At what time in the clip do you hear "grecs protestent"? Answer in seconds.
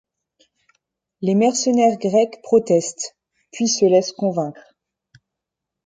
1.99-3.15